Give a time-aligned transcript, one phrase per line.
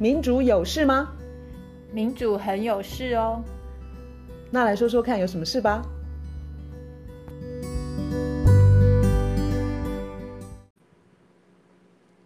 [0.00, 1.14] 民主有事吗？
[1.92, 3.44] 民主很有事哦。
[4.50, 5.82] 那来说说看，有什么事吧？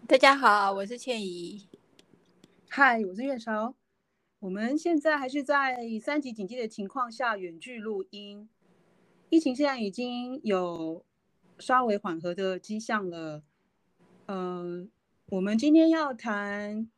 [0.07, 1.67] 大家好，我是倩怡。
[2.69, 3.75] 嗨，我是月韶。
[4.39, 8.49] 我们现在还是在三级警戒的情况下远距录音。
[9.31, 11.05] 疫情现在已经有
[11.59, 13.43] 稍微缓和的迹象了。
[14.27, 14.89] 嗯、呃，
[15.31, 16.89] 我们今天要谈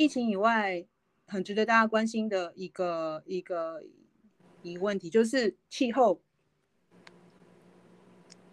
[0.00, 0.86] 疫情以外
[1.26, 3.84] 很值得大家关心的一个一个
[4.62, 6.22] 一个问题，就是气候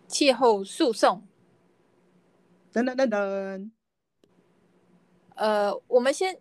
[0.10, 1.26] 气候诉讼。
[2.74, 3.72] 等等等等。
[5.36, 6.38] 呃，我们先，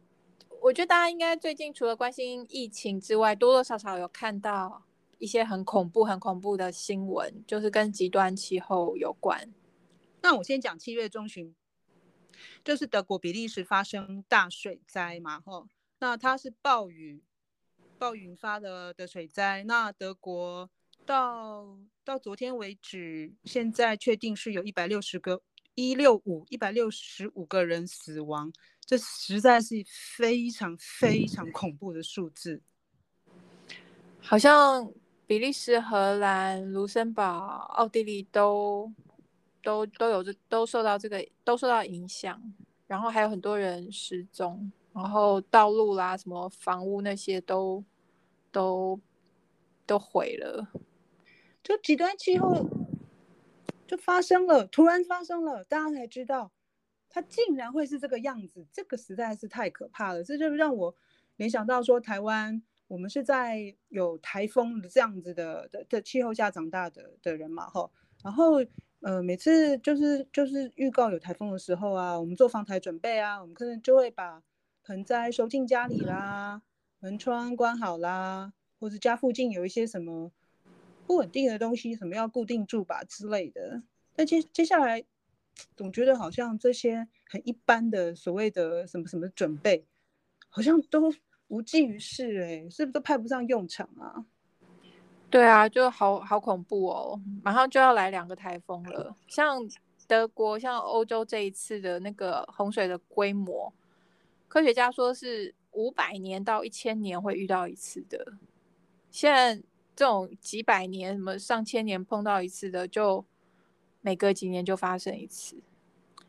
[0.60, 4.82] 我觉得大家应该最近除了关心疫情之外，多多少少有看到
[5.18, 9.54] 一些很恐怖、很恐怖的新闻，就是跟极端气候有关。
[10.20, 11.54] 那我先讲七月中旬，
[12.64, 15.68] 就是德国、比利时发生大水灾嘛，吼，
[15.98, 17.22] 那它是暴雨
[17.98, 19.64] 暴雨引发的的水灾。
[19.64, 20.68] 那德国
[21.04, 25.42] 到到昨天为止，现在确定是有一百六十个
[25.74, 28.52] 一六五一百六十五个人死亡。
[28.84, 29.74] 这实在是
[30.16, 32.62] 非常非常恐怖的数字，
[34.20, 34.92] 好像
[35.26, 38.92] 比利时、荷兰、卢森堡、奥地利都
[39.66, 42.40] 都都有这都受到这个都受到影响，
[42.86, 47.84] 然后还有很多人失踪，然后道路啦、什么房屋那些都
[48.52, 49.00] 都
[49.84, 50.68] 都毁了，
[51.64, 52.64] 就极端气候
[53.88, 56.52] 就发生了，突然发生了，大家才知道。
[57.08, 60.22] 它竟然会是这个样子，这个实在是太可怕了。
[60.22, 60.94] 这就让我
[61.36, 67.90] 联想到说，台湾我们是在有台风这样子的的的气候下长大的的人嘛，哈。
[68.22, 68.62] 然后
[69.00, 74.42] 呃，每次就是就是预告有台风的时候啊，我们做防台准备啊，我们可能就会把
[74.84, 76.62] 盆栽收进家里啦，
[77.00, 80.32] 门窗关好啦，或者家附近有一些什么
[81.06, 83.82] 不稳定的东西，什么要固定住吧之类的。
[84.16, 85.04] 那接接下来。
[85.74, 89.86] 总觉得好像这些很一般的所谓的什么什么准备，
[90.50, 91.10] 好像都
[91.48, 94.26] 无济于事哎，是不是都派不上用场啊？
[95.30, 99.14] 对啊，就好好恐怖哦，马上就要来两个台风了。
[99.28, 99.58] 像
[100.06, 103.72] 德国、像欧洲这一次的那个洪水的规模，
[104.48, 108.34] 科学家说是五百年到一千年会遇到一次的。
[109.10, 109.54] 现在
[109.94, 113.24] 这种几百年、什么上千年碰到一次的就。
[114.02, 115.56] 每隔几年就发生一次，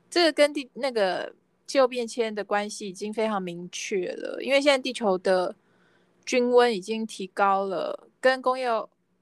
[0.09, 1.31] 这个跟地那个
[1.67, 4.41] 气候变迁的关系已经非常明确了。
[4.41, 5.55] 因为现在地球的
[6.27, 8.67] 均温已经提高了，跟工业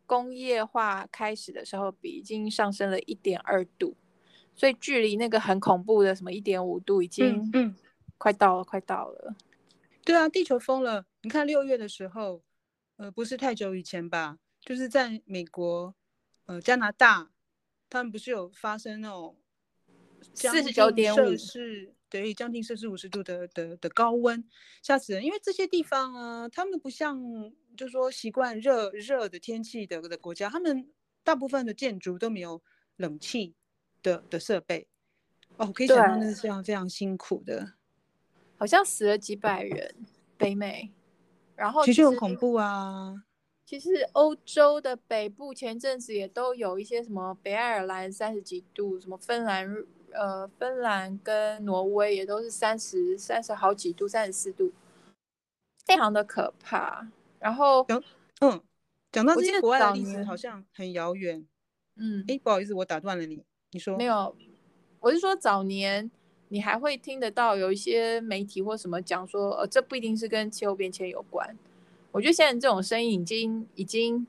[0.08, 3.96] 工业化开始的时候比，已经上升了一点二度，
[4.56, 7.76] 所以距离那个很恐怖的什么一点五度已经嗯
[8.18, 9.36] 快到了，快到了。
[10.04, 11.06] 对啊，地球疯了。
[11.22, 12.42] 你看六月的时候，
[12.98, 15.94] 呃，不是太久以前吧，就是在美国，
[16.48, 17.30] 呃，加拿大。
[17.88, 19.38] 他们不是有发生那种
[20.34, 24.44] 四十九点五摄氏，对，将近摄氏五十度的的的高温，
[24.82, 25.24] 吓死人！
[25.24, 27.20] 因为这些地方啊，他们不像，
[27.76, 30.92] 就是说习惯热热的天气的的国家，他们
[31.24, 32.62] 大部分的建筑都没有
[32.98, 33.56] 冷气
[34.04, 34.88] 的的设备。
[35.58, 37.74] 哦，可以想象那是非常非常辛苦的，
[38.58, 39.96] 好像死了几百人，
[40.38, 40.92] 北美，
[41.56, 43.24] 然后其实很恐怖啊。
[43.66, 49.68] 其实欧洲的北部前阵子也都有一些什么北爱尔兰三十几度，什么芬兰
[50.18, 54.72] 呃芬兰跟挪威也都是三十三十好几度，三十四度，
[55.86, 57.08] 非常的可怕。
[57.40, 57.86] 然后
[58.42, 58.62] 嗯，
[59.12, 61.46] 讲到这些国外的历史好像很遥远。
[61.98, 63.96] 嗯，哎，不好意思，我打断了你，你说。
[63.98, 64.36] 没有，
[65.00, 66.10] 我是说早年
[66.50, 71.58] 你还会听得到有一些媒体或什么讲说，呃，这不一定是跟气候变迁有关。
[72.12, 74.26] 我觉得现在这种声音已经已经，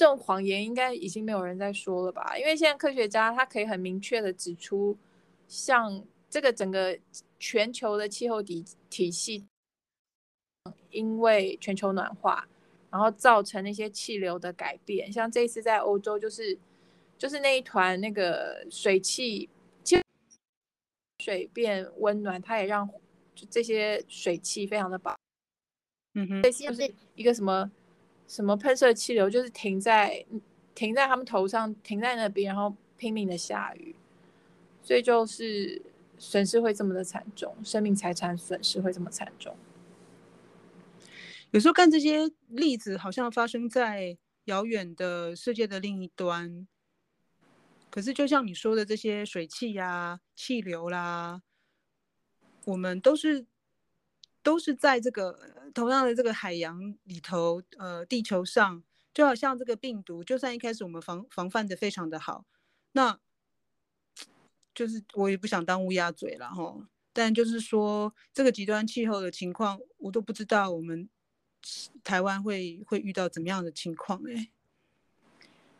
[0.00, 2.34] 这种谎言应该已经没有人在说了吧？
[2.38, 4.96] 因为现在科学家他可以很明确的指出，
[5.46, 6.98] 像这个整个
[7.38, 9.44] 全球的气候体体系，
[10.88, 12.48] 因为全球暖化，
[12.88, 15.12] 然后造成那些气流的改变。
[15.12, 16.58] 像这一次在欧洲，就是
[17.18, 19.50] 就是那一团那个水汽，
[21.18, 22.88] 水变温暖，它也让
[23.50, 25.14] 这些水汽非常的饱。
[26.14, 27.70] 嗯哼，就是一个什么
[28.30, 30.24] 什么喷射气流，就是停在
[30.72, 33.96] 停在他们头上，停在那边，然后拼命的下雨，
[34.84, 35.82] 所以就是
[36.16, 39.56] 损失会这么的惨重，生命财产损失会这么惨重。
[41.50, 46.68] 有时候看这些例子，好像发生在遥远的世界的另一端，
[47.90, 51.42] 可是就像你说的这些水汽呀、气流啦，
[52.64, 53.46] 我们都是。
[54.42, 55.38] 都是在这个
[55.74, 58.82] 同样的这个海洋里头，呃，地球上，
[59.12, 62.44] 就好像这个病毒，就算一开始我们防防范的非常的好，
[62.92, 63.18] 那
[64.74, 66.88] 就是我也不想当乌鸦嘴了哈。
[67.12, 71.08] 但就是说，这个极端气候的情况，我都不知道我们
[72.04, 74.48] 台湾会会遇到怎么样的情况哎、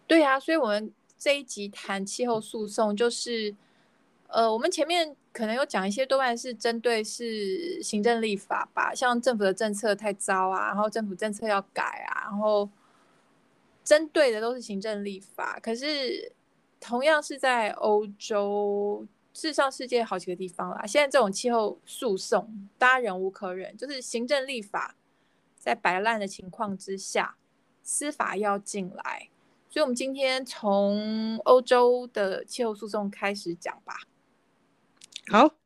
[0.09, 3.55] 对呀、啊，所以我们这一集谈气候诉讼，就是
[4.27, 12.69] 呃，我们前面可能有讲一些，多半是针对是行政立法吧，像政府的政策太糟啊，然后政府政策要改啊，然后
[13.85, 15.59] 针对的都是行政立法。
[15.61, 16.33] 可是
[16.79, 19.07] 同样是在欧洲。
[19.33, 24.97] 世上世界好几个地方啦，现在这种气候诉讼，大家忍无可忍，就是行政立法
[25.55, 27.37] 在摆烂的情况之下，
[27.81, 29.29] 司法要进来，
[29.71, 34.01] 所以我们今天从欧洲的气候诉讼开始讲吧。
[35.33, 35.61] 好，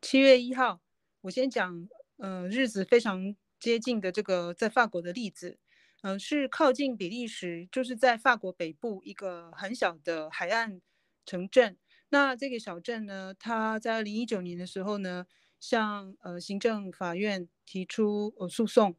[0.00, 0.80] 七月一号，
[1.20, 1.86] 我先讲，
[2.16, 5.58] 呃，日子非常接近的这个在法国的例子，
[6.00, 10.80] 嗯、呃，是靠近比利时，就是在法国北部一个很小的海岸
[11.26, 11.76] 城镇。
[12.08, 15.26] 那这个小镇呢，它在二零一九年的时候呢，
[15.60, 18.96] 向呃行政法院提出呃诉讼。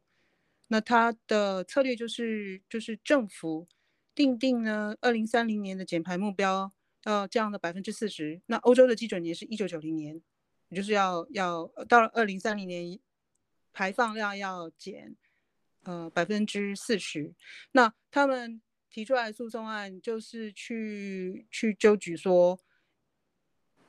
[0.68, 3.66] 那它的策略就是，就是政府
[4.14, 6.72] 定定呢，二零三零年的减排目标
[7.04, 8.40] 要降了百分之四十。
[8.46, 10.20] 那欧洲的基准年是一九九零年，
[10.68, 12.98] 也就是要要到了二零三零年，
[13.72, 15.16] 排放量要减
[15.82, 17.34] 呃百分之四十。
[17.72, 18.60] 那他们
[18.90, 22.58] 提出来诉讼案就是去去纠举说。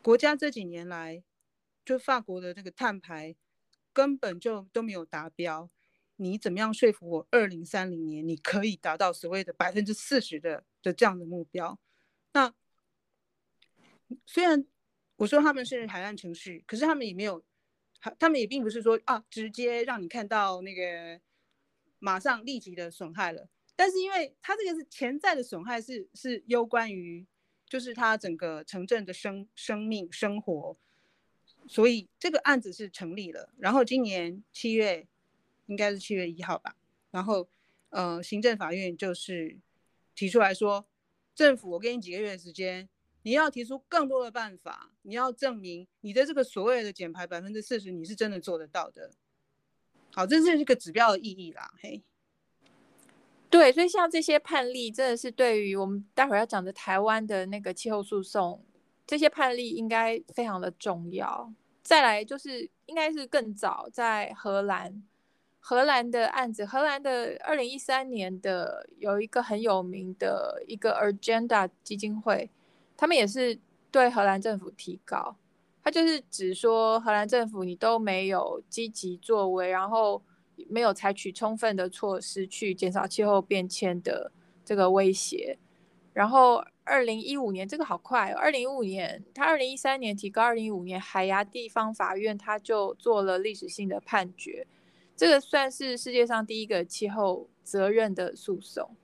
[0.01, 1.23] 国家这几年来，
[1.83, 3.35] 就法国的那个碳排
[3.91, 5.69] 根本就都没有达标，
[6.17, 11.79] 你怎么样说服我二零三零年你可以达到所谓的百分之四十的的这样的目标？
[14.25, 14.65] 虽然
[15.15, 17.43] 我说他们是海岸城市，可是他们也没有，
[18.19, 21.19] 他们也并不是说啊，直接让你看到那个
[21.99, 23.49] 马上立即的损害了。
[23.75, 27.25] 但是因为它这个是潜在的损害是，是攸关于。
[27.67, 30.77] 就是他整个城镇的生生命生活，
[31.67, 33.49] 所以这个案子是成立了。
[33.57, 35.07] 然后今年七月，
[35.65, 36.75] 应该是七月一号吧。
[37.09, 37.49] 然后，
[37.89, 39.57] 呃，行政法院就是
[40.13, 40.87] 提出来说，
[41.33, 42.87] 政府，我给你几个月的时间，
[43.25, 49.09] 你要提出更多的办法，你要证明你的这个所谓的减排百分之四十，你是真的做得到的。
[50.13, 52.03] 好，这是一个指标的意义啦，嘿。
[53.49, 58.63] 对，所以像这些判例，真的是对于我们待会儿要讲的台湾的那个气候诉讼，
[59.07, 61.51] 这些判例应该非常的重要。
[61.81, 65.03] 再来就是应该是更早在荷兰，
[65.59, 72.51] 荷兰的案子，荷兰的二零一三年的有一个很有名的一个 Agenda 基金会，
[72.97, 73.59] 他们也是
[73.91, 75.35] 对荷兰政府提告，
[75.83, 80.23] 他就是指说荷兰政府你都没有积极作为，然后。
[80.69, 84.31] 没有采取充分的措施去减少气候变迁的
[84.63, 85.59] 这个威胁，
[86.13, 94.65] 然后二零一五年这个好快哦，二零一五年他二零一三年提高，二零一五年海牙地方法院他就做了历史性的判决，
[95.13, 98.95] 这个算是世界上第一个气候责任的诉讼，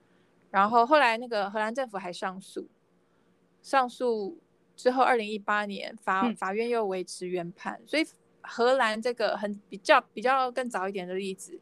[0.50, 2.66] 然后后来那个荷兰政府还上诉，
[3.62, 4.38] 上诉
[4.76, 8.04] 之后二零一八年法法院又维持原判，所以。
[8.44, 11.60] 荷兰这个很比较比较更早一点的例子，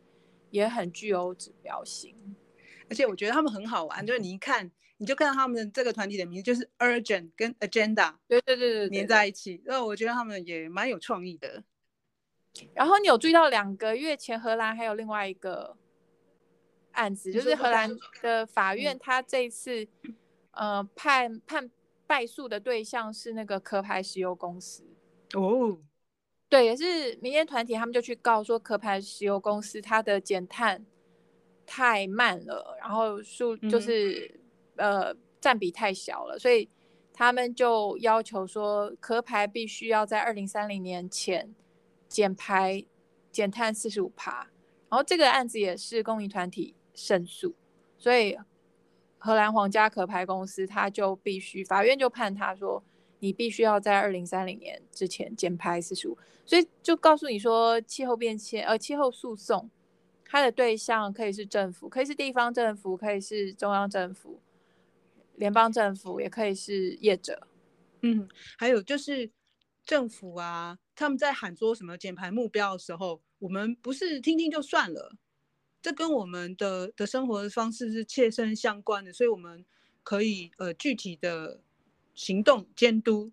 [0.50, 2.16] 也很具有指标性，
[2.88, 11.62] 而且我觉得他们很好玩，就是你一看，你就看到他们的这个团体的名字就是 Urgent 跟 Agenda，对对对对，连在一起，那我觉得他们也蛮有创意的。
[12.72, 15.76] 然后你有注意到两个月前荷兰还有另外一个
[16.92, 19.86] 案子，就是荷兰的法院，他这一次
[20.52, 21.70] 呃判判
[22.10, 24.82] 败诉的对象是那个壳牌石油公司
[25.34, 25.78] 哦。
[26.48, 30.84] 对，也是民间团体，他们就去告说，壳牌石油公司它的减碳
[31.64, 34.40] 太慢了，然后数就是、
[34.74, 36.68] 嗯、呃占比太小了，所以
[37.12, 41.54] 他们就要求说，壳牌必须要在二零三零年前
[42.08, 42.84] 减排
[43.30, 44.50] 减碳四十五趴。
[44.88, 47.54] 然后这个案子也是公益团体胜诉，
[47.96, 48.36] 所以
[49.20, 52.82] 荷兰皇家壳牌公司他就必须，法院就判他说。
[53.22, 59.70] 你必须要在二零三零年之前减排四十五，所以就告诉你说，气候变迁呃气候诉讼，
[60.24, 64.40] 它的对象可以是政府，可以是地方政府，可以是中央政府，
[65.34, 67.46] 联邦政府，也可以是业者。
[68.00, 69.30] 嗯，还有就是
[69.84, 75.14] 政府啊，他们在喊说什么减排目标的时候，我们不是听听就算了，
[75.82, 79.64] 这跟我们的的生活的方式是切身相关的，所以我们
[80.02, 81.60] 可以呃具体的。
[82.12, 83.32] 行动监督，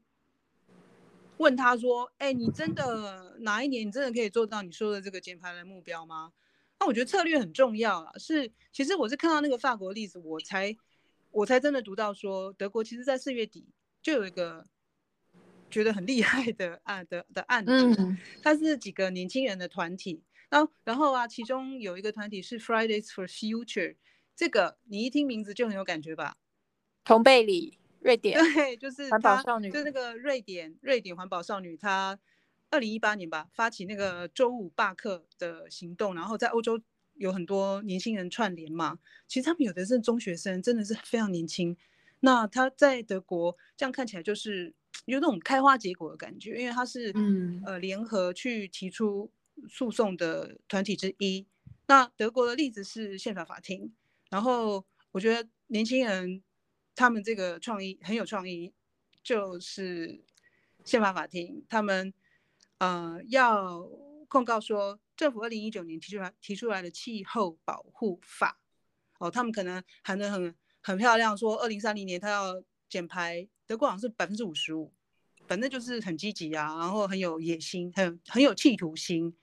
[1.38, 6.32] 问他说：“哎，你真的哪一年你真的可以做到你说的这个减排的目标吗？”
[6.80, 8.18] 那我觉得策略很重要啊。
[8.18, 10.74] 是，其实我是看到那个法国例子，我才
[11.32, 13.66] 我才真的读到说，德国其实在四月底
[14.02, 14.66] 就有一个
[15.70, 23.96] 觉得很厉害的案的的案子，嗯、它是几个年轻人的团体，然后然后啊，其中有一个团体是 Fridays for Future，
[24.36, 26.38] 这个你一听名字就很有感觉吧？
[27.04, 27.78] 同贝里。
[28.00, 32.18] 瑞典对，就是环保少女，就是那个瑞典瑞典环保少女，她
[32.70, 36.80] 二零一八年吧发起那个周五罢课的行动，然后在欧洲
[37.16, 39.00] 有很多年轻人串联嘛。
[39.28, 41.76] 其实他们有的是中学生，真的是非常年轻。
[42.22, 44.74] 那他在德国这样看起来就是
[45.06, 49.30] 有那种开花结果的感觉，因为他是嗯呃联合去提出
[49.70, 51.46] 诉讼的团体之一。
[51.88, 53.92] 那德国的例子是宪法法庭，
[54.30, 56.44] 然后我觉得年轻人。
[57.00, 58.74] 他们这个创意很有创意，
[59.22, 60.20] 就是
[60.84, 62.12] 宪法法庭，他们
[62.80, 63.88] 呃要
[64.28, 68.60] 控告说，政府二零一九年提出来提出来的气候保护法，
[69.20, 74.92] 哦，他们可能喊得很很漂亮，说二零三零年他要减排，德国好像是百分之五十五，
[75.48, 79.38] 反正就是很积极啊，然后很有野心，很很有企图心，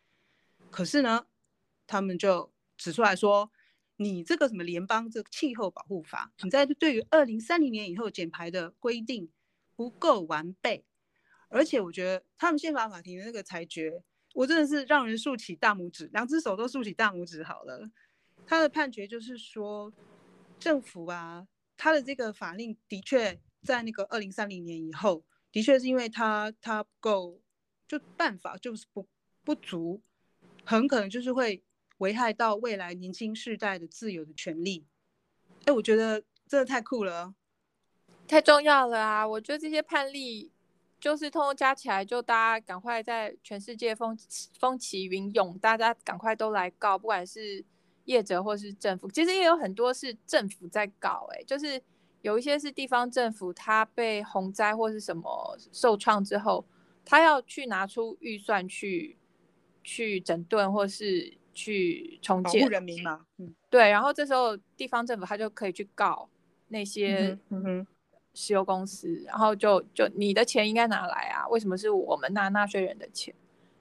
[0.74, 1.26] 可是呢，
[1.86, 3.50] 他们就指出来说。
[3.96, 9.30] 你这个什么联邦这个气候保护法，你在对于二零三零年以后减排的规定
[9.76, 10.84] 不够完备，
[11.48, 14.02] 而且我觉得他们宪法法庭的那个裁决，
[14.34, 17.88] 我真的是让人竖起大拇指，两只手都竖起大拇指好了。
[18.44, 19.92] 他的判决就是说，
[20.58, 27.40] 政府啊，他的这个法令的确在那个二零三零年以后，的确是因为他他不够，
[27.86, 29.06] 就办法就是不
[29.44, 30.02] 不足，
[30.64, 31.62] 很可能就是会。
[31.98, 34.84] 危害到未来年轻世代的自由的权利，
[35.64, 37.32] 哎，我觉得真的太酷了，
[38.26, 39.26] 太重要了啊！
[39.26, 40.50] 我觉得这些判例
[40.98, 44.18] 就是通通加起来，就大家赶快在全世界风
[44.58, 47.64] 风起云涌，大家赶快都来告，不管是
[48.06, 51.80] 业者或是政府，其实也有很多是政府在告，哎，就是
[52.22, 56.66] 有一些是地方政府，他被洪灾或是什么受创之后，
[57.04, 59.16] 他要去拿出预算去
[59.84, 61.38] 去整顿或是。
[61.56, 66.28] 去重建保护人民嘛，嗯，对，然后这时候地方政府他就可以去告
[66.66, 67.38] 那些
[68.34, 73.32] 石油公司，嗯嗯、然后就就你的钱应该拿来啊，为什么是我们拿纳税人的钱？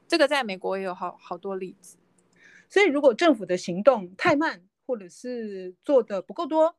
[0.07, 1.97] 这个在美国也有好好多例子。
[2.69, 6.75] 所以如果政府的行动太慢，或者是做的不够多，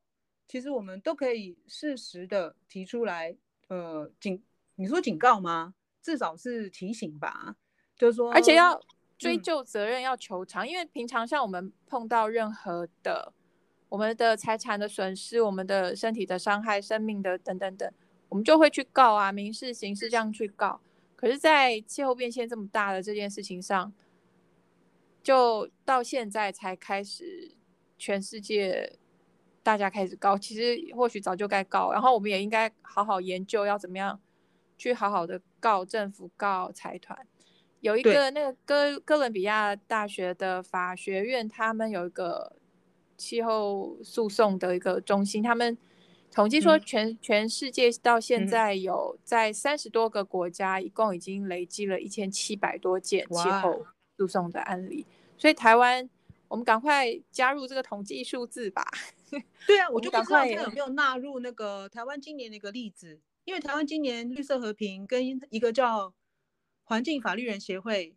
[0.47, 4.41] 其实我们都可以适时的提出来，呃，警，
[4.77, 5.75] 你说警告吗？
[6.01, 7.57] 至少是提醒吧，
[7.97, 8.81] 就是说，而且要。
[9.17, 13.33] 追究责任要求偿，嗯、因为平常像我们碰到任何的
[13.89, 17.91] 我们的财产的损失、我们的身体的伤害、生命的等等等，
[18.29, 20.81] 我们就会去告啊，民事、刑事这样去告。
[21.17, 23.93] 可是，在气候变迁这么大的这件事情上，
[25.23, 27.53] 就到现在才开始，
[27.97, 28.99] 全世界
[29.63, 30.37] 大家开始告。
[30.37, 34.21] 其实或许早就该告，然后我们也应该好好研究要怎么样
[34.77, 37.27] 去好好的告政府、告财团。
[37.85, 42.57] 有一个那个哥哥伦比亚大学的法学院，他们有一个
[43.19, 45.77] 气候诉讼的一个中心，他们
[46.33, 53.85] 统计说全，全全世界到现在有在三十多个国家，一共已经累积了一千七百多件气候
[54.17, 55.05] 诉讼的案例。
[55.37, 56.09] 所以台湾，
[56.49, 58.83] 我们赶快加入这个统计数字吧。
[59.67, 66.15] 对啊，我就不知道他有没有纳入那个台湾今年的一个例子，因为台湾今年绿色和平跟一个叫。
[66.85, 68.15] 环境法律人协会，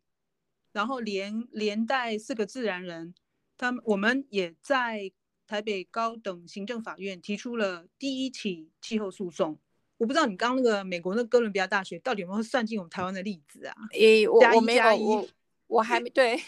[0.72, 3.16] 然后连连带四个自然人，
[3.58, 5.12] 他们我们也在
[5.48, 9.58] 台北高等行政法院提出了第一起气候诉讼。
[9.98, 13.76] 我不知道你刚刚那个美国那哥伦比亚大学到底有没有算进我们台湾的例子啊？
[13.94, 15.28] 诶、欸，我我没有，我
[15.66, 16.40] 我还没对，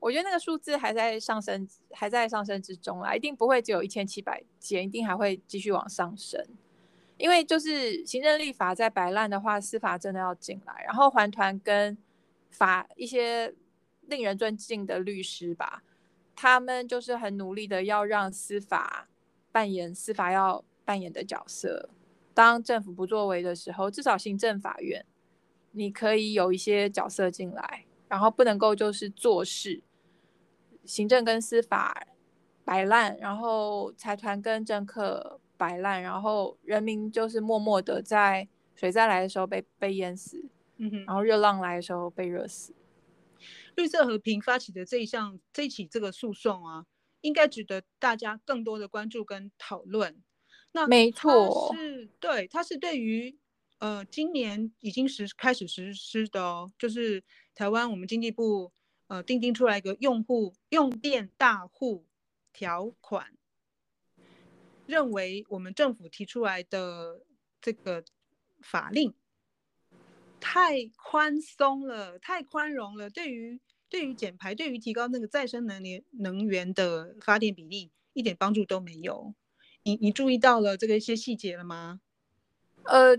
[0.00, 6.40] 我觉得那个数字还在上升，还在上升之中啊，一定不会只有一千七百件，一定还会继续往上升。
[7.18, 11.96] 因为就是行政立法在摆烂的话，司法真的要进来，然后环团跟
[12.50, 13.54] 法一些
[14.02, 15.82] 令人尊敬的律师吧，
[16.34, 19.08] 他们就是很努力的要让司法
[19.50, 21.88] 扮演司法要扮演的角色。
[22.34, 25.06] 当政府不作为的时候，至少行政法院
[25.72, 29.82] 你可以有一些角色进来，然后不能够就是做事，
[30.84, 32.06] 行政跟司法
[32.62, 35.40] 摆烂，然后财团跟政客。
[35.56, 40.44] 摆烂，然后人民就是默默的在水灾来的时候被被淹死，
[40.76, 42.74] 嗯哼，然后热浪来的时候被热死。
[43.74, 46.86] 绿色和平发起的这一项这一起这个诉讼啊，
[47.20, 50.22] 应该值得大家更多的关注跟讨论。
[50.72, 53.38] 那没错，是对，它是对于
[53.78, 57.22] 呃，今年已经实开始实施的哦，就是
[57.54, 58.72] 台湾我们经济部
[59.08, 62.06] 呃订定出来一个用户用电大户
[62.52, 63.34] 条款，
[64.86, 67.22] 认为我们政府提出来的
[67.60, 68.04] 这个
[68.60, 69.14] 法令
[70.40, 79.34] 太宽松了，太宽容了，对于对于减排，对于提高那个再生能源能源的发电比例一点帮助都没有。
[79.82, 82.00] 你你注意到了这个一些细节了吗？
[82.84, 83.16] 呃。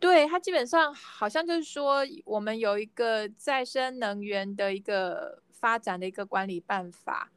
[0.00, 7.32] 对，它基本上好像就是说，我们有一个再生能源的一个发展的一个管理办法，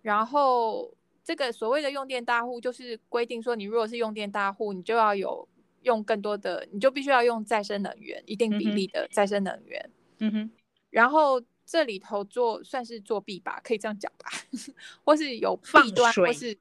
[0.00, 0.96] 然后
[1.26, 5.48] 这个所谓的用电大户就是规定说，你如果是用电大户，你就要有
[5.82, 9.90] 用更多的，你就必须要用再生能源，一定比例的再生能源。
[10.20, 10.50] 嗯哼，
[10.90, 14.30] 然后这里头做算是作弊吧，可以这样讲吧，
[15.02, 16.56] 或是有弊端，或是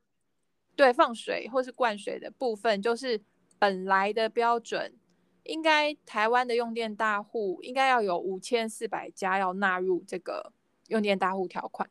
[0.75, 3.21] 对放水或是灌水的部分，就是
[3.59, 4.95] 本来的标准。
[5.43, 10.51] 应该台湾的用电大户应该要有五千四百家要纳入这个
[10.87, 11.87] 用电大户条款，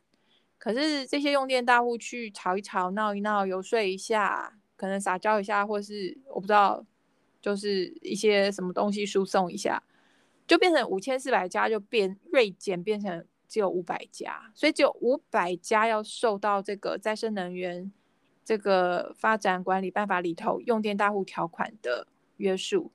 [0.64, 6.82] 可是这些用电大户去吵一吵、闹一闹、游说一下，可能撒娇一下，或是我不知道，
[7.42, 9.82] 就是一些什么东西输送一下，
[10.46, 17.92] 就变成五千四百家就变锐减，变成只有五百家，所以只有五百家要受到这个再生能源
[18.42, 22.06] 这个发展管理办法里头用电大户条款的
[22.38, 22.90] 约束。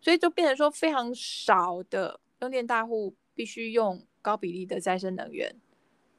[0.00, 5.56] 所以就变成说，非常少的用电大户必须用高比例的再生能源，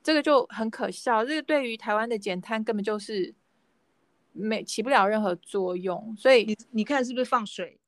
[0.03, 1.25] 这个就很可笑。
[1.25, 3.34] 这个对于台湾的减碳根本就是
[4.31, 6.15] 没起不了任何作用。
[6.17, 7.79] 所以你你看是不是放水？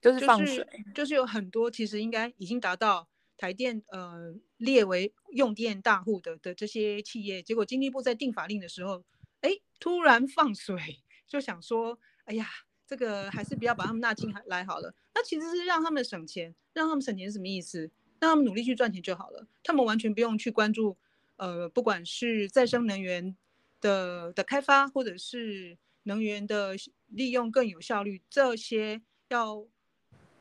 [0.00, 9.04] 就是放水，就是，就是有很多其实应该已经达到台电呃列为用电大户的的这些企业，结果经济部在定法令的时候，
[9.40, 10.78] 哎，突然放水，
[11.26, 12.48] 就想说，哎呀。
[12.90, 14.92] 这个还是不要把他们纳进来好了。
[15.14, 17.88] 那其实是让他们省钱，让他们省钱是什么意思？
[18.18, 19.46] 让他们努力去赚钱就好了。
[19.62, 20.98] 他们完全不用去关注，
[21.40, 23.34] 呃，不管是再生能源
[23.80, 26.76] 的的开发，或者是能源的
[27.08, 29.64] 利用更有效率，这些要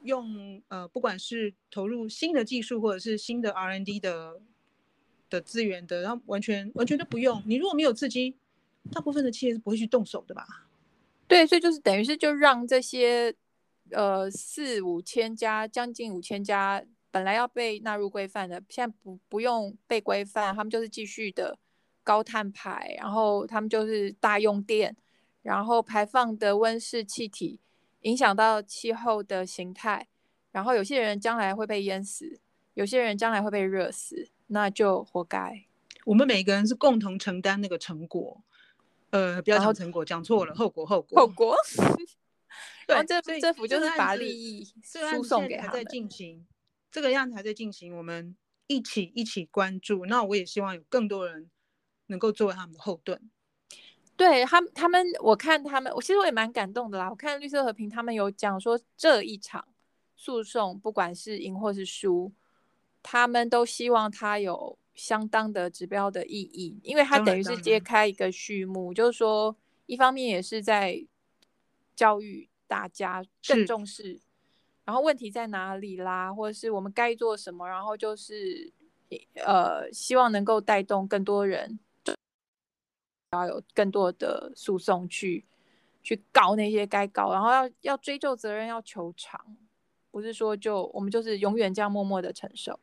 [0.04, 4.42] 用呃，不管是投入新的技术，或者是新的 R&D 的
[5.30, 7.42] 的资源的，然后完全完全都不用。
[7.46, 8.36] 你如果没有刺激，
[8.92, 10.46] 大部分的企业是不会去动手的吧？
[11.30, 13.34] 对，所以就是等于是就让这些，
[13.92, 21.58] 呃，四五千家，将近五千家，本来要被纳入规范的，现在不不用被规范，他们就是继续的
[22.04, 24.96] 高碳排，然后他们就是大用电，
[25.42, 27.60] 然后排放的温室气体
[28.02, 30.08] 影响到气候的形态，
[30.52, 32.40] 然后有些人将来会被淹死，
[32.74, 35.66] 有些人将来会被热死，那就活该。
[36.06, 38.42] 我们每个人是共同承担那个成果。
[39.12, 41.56] 呃，不要讲成果，讲错了，后果后果后果。
[42.88, 45.74] 对，这政府就是把利益输送给他们。
[45.74, 46.46] 在进行，
[46.92, 48.36] 这个样子还在进行，我们
[48.68, 50.06] 一起一起关注。
[50.06, 51.50] 那我也希望有更多人
[52.08, 53.30] 能够作为他们的后盾。
[54.16, 57.10] 对他们，他们我看他们，我其实我也蛮感动的啦。
[57.10, 59.68] 我看绿色和平他们有讲说，这一场
[60.16, 62.32] 诉讼不管是赢或是输，
[63.02, 64.78] 他们都希望它有。
[64.96, 71.08] 相当的指标的意义，因为它等于是揭开一个序幕，就是说，一方面也是在
[71.96, 74.20] 教育大家更重视，
[74.90, 78.74] 然后问题在哪里啦，或者是我们该做什么，然后就是
[79.46, 81.80] 呃，希望能够带动更多人，
[83.34, 85.46] 要有更多的诉讼去
[86.02, 89.56] 去告那些该告，然后要要追究责任，要求偿，
[90.10, 92.80] 不是说就我们就是永远这样默默的承受。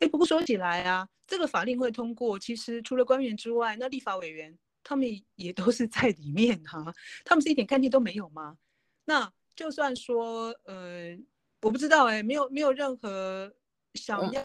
[0.00, 8.58] 哎，不过说起来啊，这个法令会通过，其实除了官员之外，那立法委员他们也都是在里面哈、啊，他们是一点干劲都没有吗？
[9.06, 11.16] 那就算说，呃，
[11.60, 13.54] 我不知道哎，没有没有任何
[13.94, 14.42] 想要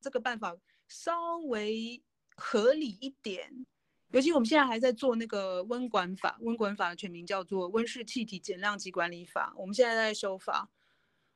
[0.00, 0.56] 这个办法
[0.88, 2.02] 稍微
[2.36, 3.66] 合理一点，
[4.10, 10.68] 尤其我们现在还在做那个温管法，温管法的全名叫做温室气体减量及管理法，我们现在在修法，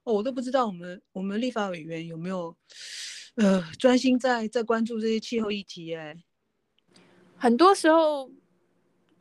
[0.04, 2.56] 哦，我都不知道我们我们立法委员有没有。
[3.36, 6.16] 呃，专心在在关注这些气候议题，哎，
[7.36, 8.30] 很多时候，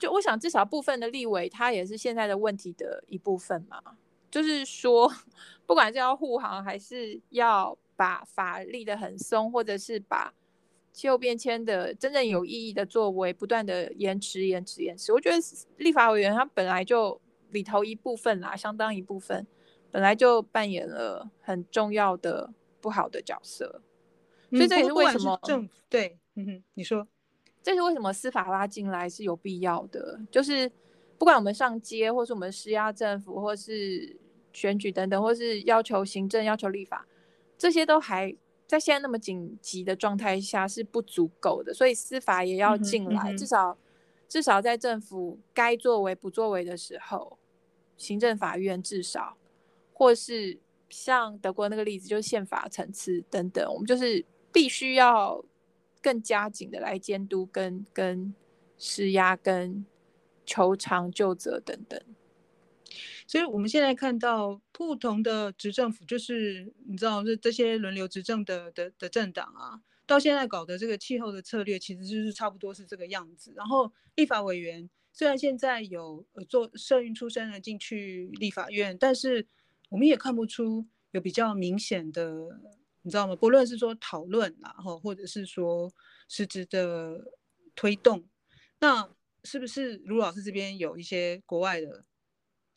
[0.05, 3.81] 就我想，至少部分的立委，他也是现在的问题的一部分嘛。
[4.29, 5.11] 就是说，
[5.65, 10.33] 不管是要护航，还是要把法立得很松，或者是把
[10.91, 15.37] 气候变迁的真正有意义的作为不断的延迟、延迟、延迟，我觉得
[15.77, 17.19] 立法委员他本来就
[17.51, 19.47] 里头一部分啦，相当一部分，
[19.89, 23.81] 本来就扮演了很重要的不好的角色。
[24.51, 27.07] 所以这也是为什么政府对，嗯哼，你说，
[27.65, 30.19] 这是为什么司法拉进来是有必要的？
[30.29, 30.71] 就是
[31.17, 34.15] 不管我们上街，或是我们施压政府，或是
[34.53, 37.07] 选举等等，或是要求行政、要求立法，
[37.57, 38.31] 这些都还
[38.67, 43.75] 在现在那么紧急的状态下是不足够的，所以司法也要进来，嗯嗯、至少
[44.29, 47.39] 至少在政府该作为不作为的时候，
[47.97, 49.37] 行政法院至少，
[49.91, 54.23] 或是像德国那个例子，就是宪法层次等等，我们就是
[54.53, 55.43] 必须要
[56.05, 58.35] 更加紧的来监督跟跟
[58.77, 59.83] 施压跟
[60.45, 61.99] 求偿就责等等。
[63.25, 73.51] 所以我们现在看到不同的执政府，就是你知道，这这些轮流执政的的的政党啊，到现在搞的这个气候的策略，其实就是差不多是这个样子。
[73.55, 79.47] 然后立法委员虽然现在有呃做社运出身的进去立法院，但是
[79.89, 82.59] 我们也看不出有比较明显的，
[83.05, 83.33] 你知道吗？
[83.37, 85.89] 不论是说讨论然后或者是说
[86.27, 87.31] 实质的
[87.73, 88.27] 推动，
[88.81, 89.09] 那
[89.45, 92.03] 是不是卢老师这边有一些国外的？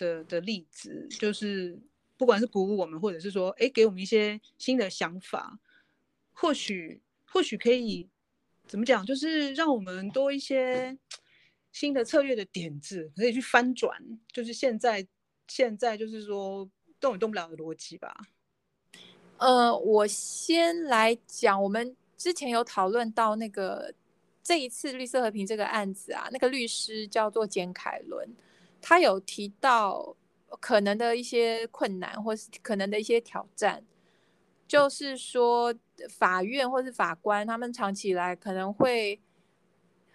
[0.01, 1.77] 的的例子，就是
[2.17, 5.59] 不管是鼓舞我们，或者是说，哎，给我们一些新的想法，
[6.33, 8.09] 或许或许可以
[8.69, 10.97] 怎么讲，就是让我们多一些
[11.73, 14.01] 新的策略的点子，可以去翻转，
[14.33, 15.05] 就是现在
[15.49, 18.15] 现在就是说动也动不了的逻辑吧。
[19.39, 23.93] 呃，我先来讲，我们之前有讨论到那个
[24.43, 28.29] 这一次绿色和平这个案子啊，那个律师叫做简凯伦。
[28.81, 30.17] 他有提到
[30.61, 33.85] 可能的一些困难，或是可能的一些挑战，
[34.67, 35.75] 就是说
[36.09, 39.21] 法院或是法官，他们长期以来可能会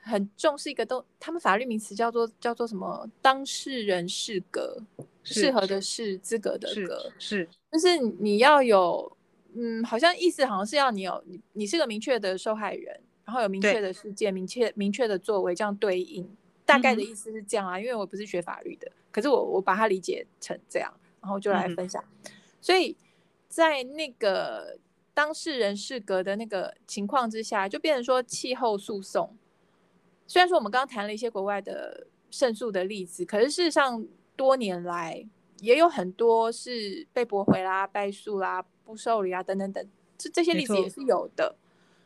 [0.02, 3.10] 很重视一个东，他们法律名词叫做叫做什么？
[3.22, 4.82] 当事人适格，
[5.24, 9.18] 适合的适，资格的格，是，就是你要有，
[9.56, 16.30] 嗯，好像意思好像是要你有你你是个明确的受害人，然后有明确的事件，明确明确的作为，这样对应。
[16.66, 22.02] 大概的意思是这样啊，因为我不是学法律的，可是我我把它理解成这样，然后就来分享。
[22.24, 22.32] 嗯、
[22.62, 22.96] 所以
[23.50, 24.78] 在那个
[25.14, 29.36] 当事人适格的那个情况之下，就变成说气候诉讼。
[30.26, 34.06] 虽然说我们刚刚谈了一些国外的胜诉的例子，可是事实上
[34.36, 35.28] 多年来
[35.64, 41.56] 也有很多是被驳回啦、败诉啦、不受理啊等等等，这这些例子也是有的。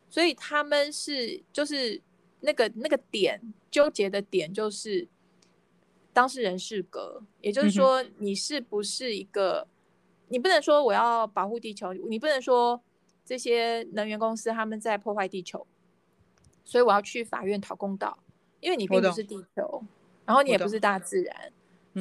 [0.10, 2.02] 所以他们是就是。
[2.42, 3.42] 那个那个点
[3.72, 5.08] 纠结的点就是
[6.14, 9.68] 当事人适格，也就是说你是不是一个，
[10.28, 12.80] 你不能说我要保护地球，你不能说
[13.26, 15.66] 这些能源公司他们在破坏地球，
[16.64, 18.20] 所以我要去法院讨公道，
[18.60, 19.84] 因为你并不是地球，
[20.24, 21.52] 然后你也不是大自然，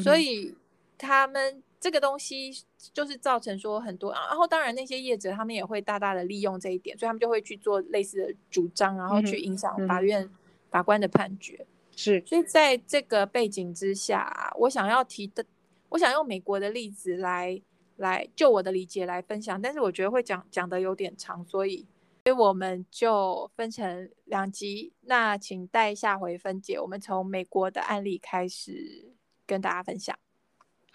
[0.03, 0.55] 所以
[0.99, 2.51] 他们这个东西
[2.93, 10.29] 就是造成说很多，然后当然那些业者他们也会大大的利用这一点，所以他们就会去做类似的主张，然后去影响法院
[10.71, 11.67] 法官的判决。
[11.95, 15.45] 是，所以在这个背景之下，我想要提的，
[15.91, 17.61] 我想用美国的例子来
[17.97, 21.87] 来就我的理解来分享，但是我觉得会讲讲的有点长，所以
[22.25, 26.79] 所以我们就分成两集，那请待下回分解。
[26.79, 29.13] 我们从美国的案例开始
[29.47, 30.19] 跟大家分享。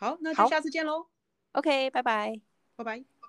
[0.02, 1.06] 好，那就下次见喽。
[1.52, 2.42] OK，拜拜，
[2.76, 3.21] 拜拜。